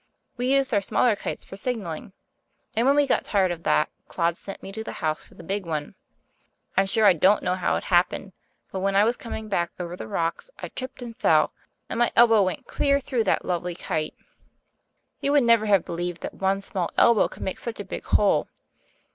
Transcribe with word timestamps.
We 0.35 0.51
used 0.51 0.73
our 0.73 0.81
smaller 0.81 1.15
kites 1.15 1.45
for 1.45 1.55
signalling, 1.55 2.13
and 2.75 2.87
when 2.87 2.95
we 2.95 3.05
got 3.05 3.23
tired 3.23 3.51
of 3.51 3.61
that 3.61 3.91
Claude 4.07 4.35
sent 4.35 4.63
me 4.63 4.71
to 4.71 4.83
the 4.83 4.93
house 4.93 5.23
for 5.23 5.35
the 5.35 5.43
big 5.43 5.67
one. 5.67 5.93
I'm 6.75 6.87
sure 6.87 7.05
I 7.05 7.13
don't 7.13 7.43
know 7.43 7.53
how 7.53 7.75
it 7.75 7.83
happened, 7.83 8.33
but 8.71 8.79
when 8.79 8.95
I 8.95 9.03
was 9.03 9.15
coming 9.15 9.47
back 9.47 9.69
over 9.79 9.95
the 9.95 10.07
rocks 10.07 10.49
I 10.57 10.69
tripped 10.69 11.03
and 11.03 11.15
fell, 11.15 11.53
and 11.87 11.99
my 11.99 12.11
elbow 12.15 12.41
went 12.41 12.65
clear 12.65 12.99
through 12.99 13.25
that 13.25 13.45
lovely 13.45 13.75
kite. 13.75 14.15
You 15.19 15.33
would 15.33 15.43
never 15.43 15.67
have 15.67 15.85
believed 15.85 16.21
that 16.21 16.33
one 16.33 16.61
small 16.61 16.89
elbow 16.97 17.27
could 17.27 17.43
make 17.43 17.59
such 17.59 17.79
a 17.79 17.85
big 17.85 18.05
hole. 18.05 18.47